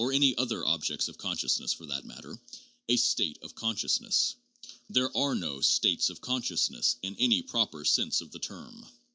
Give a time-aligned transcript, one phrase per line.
[0.01, 0.73] 454 THE JOURNAL OF PHILOSOPHY other
[1.03, 2.35] object of consciousness for that matter,
[2.89, 4.35] a 'state of conscious ness.'
[4.89, 8.83] There are no states of consciousness in any proper sense of the term.